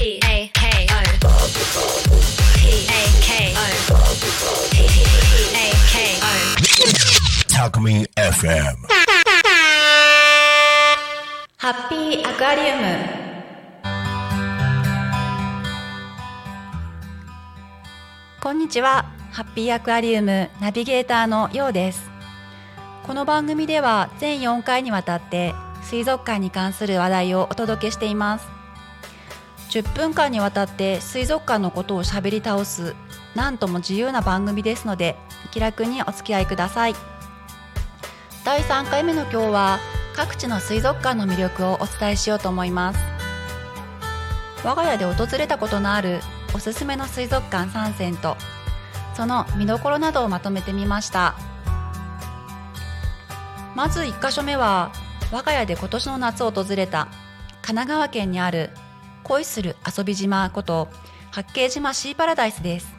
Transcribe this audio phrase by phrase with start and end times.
[0.00, 1.04] P A K O
[2.56, 3.60] P A K O
[4.70, 4.80] P
[5.52, 8.48] A K O タクミン FM
[11.58, 12.80] ハッピーアクアリウム
[18.40, 22.10] こんにちはハッピーアクアリウムナビゲーターのようです。
[23.06, 28.59] この番組では全4回にわたって水族館に関する話題をお届けしています
[29.70, 32.96] 10分間にわたって水族館のことをしゃべり倒す
[33.36, 35.16] なんとも自由な番組ですので
[35.52, 36.94] 気楽にお付き合いください。
[38.44, 39.78] 第3回目の今日は
[40.16, 43.00] 各地の水族館の魅力をお伝えしようと思います。
[44.64, 46.20] 我が家で訪れたことのある
[46.52, 48.36] おすすめの水族館3選と
[49.14, 51.36] その見どころなどをまとめてみました。
[53.76, 54.90] まず1箇所目は
[55.30, 57.06] 我が家で今年の夏訪れた
[57.62, 58.70] 神奈川県にある
[59.30, 60.88] 恋する遊び島こと
[61.30, 62.92] 八景島シーパラダイスです。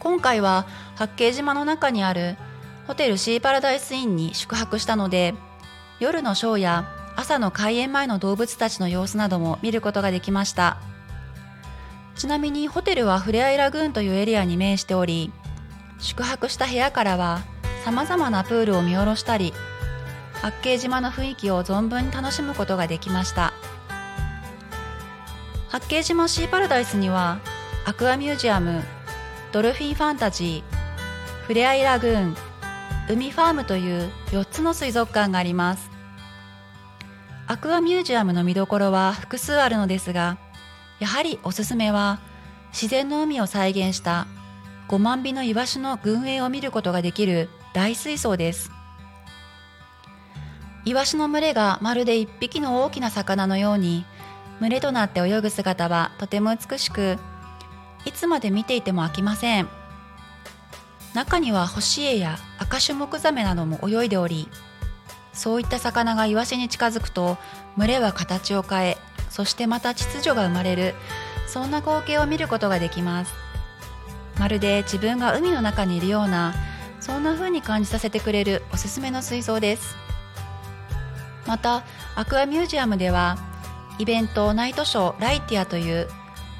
[0.00, 2.38] 今回は八景島の中にある
[2.86, 5.34] ホテルシーパラダイスインに宿泊したので
[6.00, 10.78] 夜のショーや朝の開園前の動物たちの様子なども見ることができました。
[12.16, 15.32] ちなみにホテルはフレアイラグーンというエリアに面しており
[15.98, 17.42] 宿泊した部屋からは
[17.84, 19.52] さまざまなプールを見下ろしたり
[20.40, 23.52] 八景島の雰囲気を存分に楽しむことができました。
[25.72, 27.40] 八景島シーパラダイスには
[27.86, 28.82] アクアミュージアム
[29.52, 32.36] ドルフィンファンタジーフレアイラグーン
[33.08, 35.90] 海ファームという4つの水族館があります。
[37.46, 40.36] アクアミュージアムの見どころは複数あるのですが
[41.00, 42.20] やはりおすすめは
[42.70, 44.26] 自然の海を再現した
[44.88, 48.70] 5万尾のイワシの群営を見ることができる大水槽です。
[50.84, 54.04] イワシの群れがまるで一匹の大きな魚のように
[54.62, 57.18] 群れとなって泳ぐ姿はとても美しく
[58.04, 59.68] いつまで見ていても飽きません。
[61.14, 64.48] 中にはホシエやアカシュモクザメなども泳いでおり
[65.32, 67.38] そういった魚がイワシに近づくと
[67.76, 68.98] 群れは形を変え
[69.30, 70.94] そしてまた秩序が生まれる
[71.48, 73.34] そんな光景を見ることができます。
[74.38, 76.54] まるで自分が海の中にいるような
[77.00, 79.96] そんな風に感じさせてくれるおすすめの水槽です。
[81.48, 81.82] また
[82.14, 83.51] アクアミュージアムでは
[83.98, 86.08] イベントナイトショーライティアという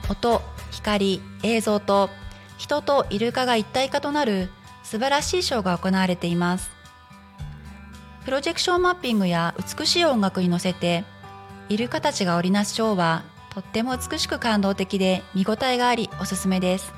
[0.08, 2.10] 音光映像と
[2.58, 4.50] 人とイルカが一体化となる
[4.82, 6.70] 素晴らしいショーが行われています。
[8.24, 11.04] プロジェクションマッピングや美しい音楽に乗せて
[11.68, 16.92] イルカたちが織りなすショーはとっても美しく感動的で見応えがありおすすめです。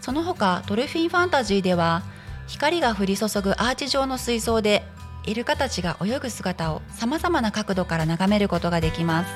[0.00, 2.02] その他ドルフィンファンタジーでは
[2.46, 4.82] 光が降り注ぐアーチ状の水槽で
[5.30, 9.30] イルカたちが泳ぐ姿をさまざまな角度から眺めることができます。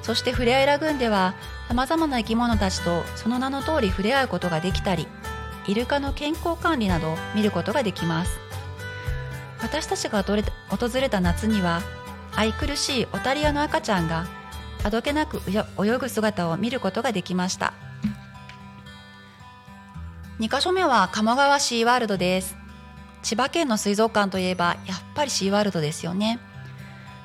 [0.00, 1.34] そしてフレアイラグーンでは
[1.68, 5.06] さまざまな生き物たちとその名の通り触れ合うことができたり
[5.66, 8.38] イルカの健康管理などを見ることができます。
[9.60, 11.82] 私たちが訪れ訪れた夏には
[12.34, 14.26] 愛くるしいオタリアの赤ちゃんが
[14.82, 15.42] あどけなく
[15.78, 17.74] 泳ぐ姿を見ることができました。
[20.40, 22.63] 2カ所目は鴨川シーワールドです。
[23.24, 26.38] 千葉県の水族館といえばやっぱりシーワールドですよね。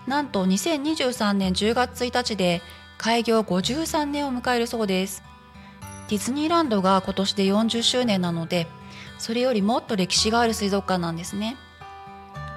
[0.08, 2.62] なんと2023年10月1日で
[2.98, 5.24] 開業53年を迎えるそうです。
[6.08, 8.66] ディズニーランドが今年で40周年なので
[9.20, 11.58] それよりもっと歴史がある水族館なんですね。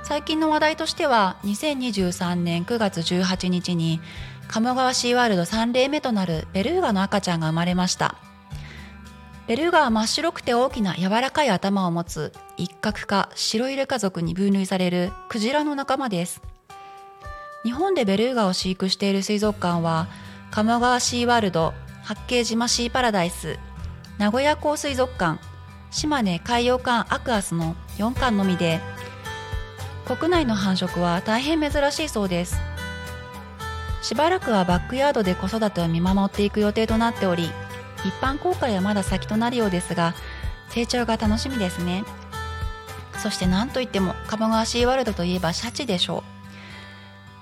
[0.04, 4.00] 最近の話題としては2023年9月18日に
[4.46, 8.31] 鴨川シーワールド3例目となるベルーガの赤ちゃんが生まれました。
[9.48, 16.40] ベルーガは真っ白くて大きな柔らかい頭を持つ一角化白イルカ族に分類されるクジラの仲間です。
[17.64, 20.06] 日本でベルーガを飼育している水族館は
[20.50, 23.58] 鴨川シーワールド八景島シーパラダイス
[24.18, 25.40] 名古屋港水族館
[25.90, 28.80] 島根海洋館アクアスの4館のみで
[30.06, 32.56] 国内の繁殖は大変珍しいそうです。
[34.02, 37.50] しばらくはバックヤードで子育てを見守っていく予定となっており
[38.04, 40.14] 一般公開はまだ先となるようですが
[40.68, 42.04] 成長が楽しみですね。
[43.18, 46.24] そして何といっても鴨川シーワールドといえばシャチでしょ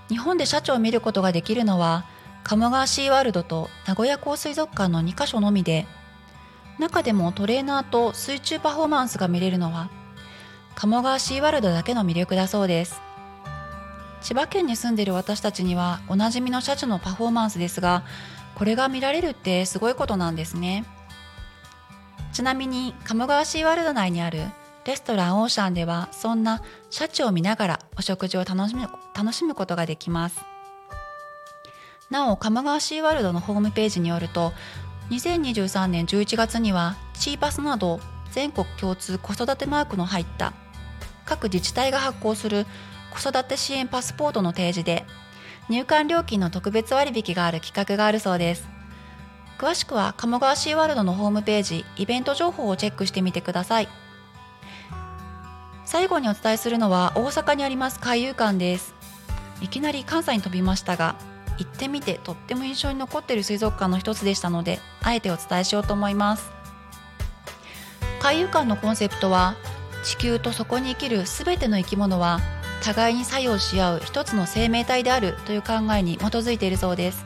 [0.08, 0.12] う。
[0.12, 2.04] 日本でシャチを見ることができるのは
[2.42, 5.86] 鴨川シーワールドと名古屋港水族館の2カ所のみで
[6.78, 9.88] 中でもトレーナーと水中パフォーマンスが見れるのは
[10.74, 13.00] 鴨川シーワールドだけの魅力だそうです。
[14.22, 18.02] 千葉県に住んでいる私たちにはおなじみのシャチのパフォーマンスですが
[18.54, 20.84] これが見られるってすごいことなんですね。
[22.32, 24.40] ちなみに鴨川シーワールド内にある
[24.84, 30.40] レストランオーシャンではそんなシャチを見ながらお食事を楽しむ楽しむことができます。
[32.10, 34.52] なお鴨川シーワールドのホームページによると
[35.10, 38.00] 2023年11月にはチーパスなど
[38.32, 40.52] 全国共通子育てマークの入った
[41.24, 42.66] 各自治体が発行する
[43.12, 45.04] 子育て支援パスポートの提示で
[45.70, 48.68] 入館料金の特別割引がある企画があるそうです。
[49.56, 53.88] 詳しくは鴨川シーワールドのホームページイベント情報をチェックしてみてください。
[55.84, 58.94] 最後にお伝えするのは大阪にあります海遊館です。
[59.60, 61.14] いきなり関西に飛びましたが
[61.58, 66.50] 行ってみてとっても印象に残っている水族館の一つでしたのであえてお伝えしようと思います。
[68.20, 69.54] 海遊館のコンセプトは
[70.02, 72.40] 地球とそこに生きる全ての生き物は
[72.80, 77.24] 互いに作用し合う一つの生命体であるという考えに基づいているそうです。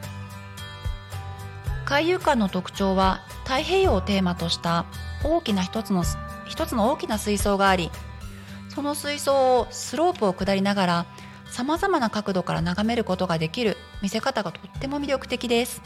[1.85, 4.87] 海遊館の特徴は太平洋をテーマとした
[5.23, 6.03] 大きな一つの
[6.47, 7.91] 一つの大きな水槽があり
[8.75, 11.06] その水槽をスロープを下りながら
[11.51, 15.83] さまざまな角度から眺めることができる見せ方がとっても魅力的です。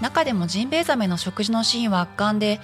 [0.00, 2.60] 中でもジンベエザメの食事のシーンは圧巻で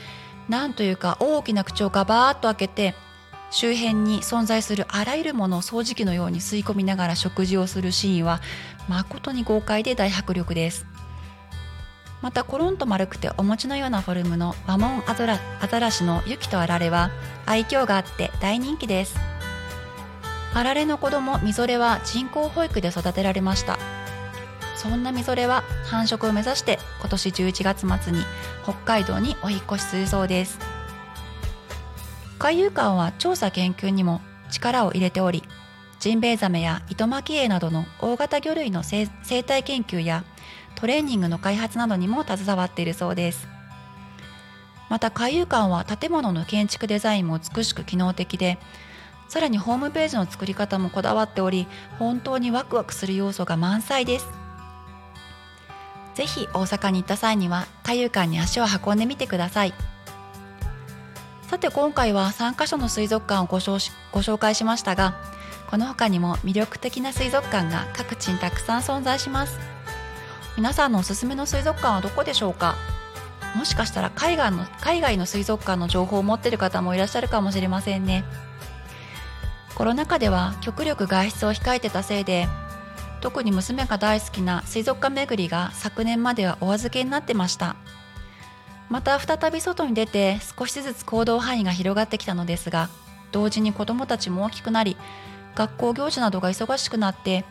[0.48, 2.94] なんというか大きな口をガバーッと開けて
[3.54, 8.40] 周辺に存在するあらゆるものを掃除機のように吸い込みながら食事をするシーンは
[8.88, 10.86] 誠に豪快で大迫力です。
[12.20, 17.10] またコロンと丸くてお餅のようなフォルムのワモンアザラアザラシのユキとあられは
[17.46, 19.16] 愛嬌があって大人気です。
[20.52, 23.78] あられの子供みぞれは人工保育で育てられました。
[24.74, 28.18] そんなみぞれは繁殖を目指して今年11月末に
[28.64, 30.73] 北海道にお引越しするそうです。
[32.44, 34.20] 海遊館は調査研究にも
[34.50, 35.42] 力を入れており
[35.98, 39.08] ジンベエザメやイトマキエイなどの大型魚類の生
[39.42, 40.24] 態研究や
[40.74, 43.48] トレーニングの開発などにも携わっているそうです。
[44.90, 48.58] また海遊館は建物の建築デザインも美しく機能的で
[49.30, 51.66] さらにホームページの作り方もこだわっており
[51.98, 54.26] 本当にワクワクする要素が満載です。
[56.14, 59.93] ぜひ大阪に行った際には海遊館に足を運んでみてください。
[61.64, 65.18] て今回は3カ所の水族館をご紹介しましたが
[65.70, 69.58] この他にも魅力的な水族館が各地にたくさん存在します。
[70.58, 72.76] 皆さんのおすすめの水族館はどこでしょうか？
[73.56, 78.24] もしかしたら海外の海外の水族館の情報を持っている方もいらっしゃるかもしれませんね。
[79.74, 82.46] コロナ禍では極力外出を控えてたせいで
[83.22, 87.74] 特に娘が大好きな水族館巡りが昨年まではお預けになってました。
[88.90, 92.88] また再び外に出て少しずつ行動範囲が広がってきたのですが
[93.32, 94.96] 同時に子どもたちも大きくなり
[95.54, 97.44] 学校行事などが忙しくなって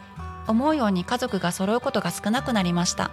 [0.48, 3.12] 思うように家族が揃うことが少なくなりました。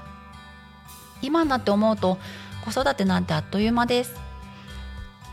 [1.23, 2.19] 今になって思うと
[2.65, 4.15] 子育てなんてあっという間です。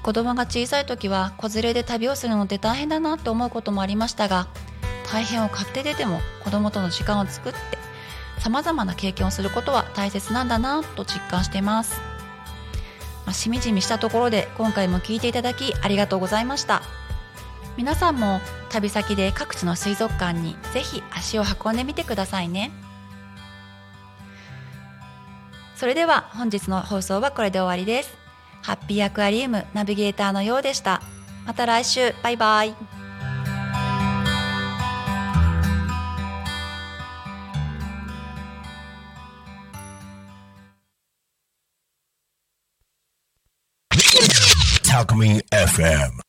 [0.03, 4.47] 子供が小さい時は子連れで旅をするのって大変だなと思うこともありましたが
[5.11, 7.59] 大変を買って出ても子供との時間を作って
[8.39, 11.99] さまざまな経験をすることは大切なんだなと実感しています、
[13.27, 16.81] まあ、しみじみしたところで今回も聞いていただきありがとうございました。
[17.75, 18.39] 皆さんも
[18.69, 22.71] 旅先で各地の水族館にぜひ足を運んでみてくださいね。
[25.75, 28.17] それでは本日の放送はこれで終わりです。
[28.63, 31.01] ハッピーアクアリウムナビゲーターのようでした。
[31.45, 32.15] また来週。
[32.23, 32.96] バイバイ。
[45.07, 46.26] Alchemy FM.